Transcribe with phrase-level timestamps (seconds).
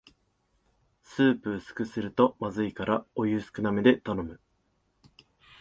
[1.03, 4.39] スープ薄くするとまずいからお湯少なめで頼む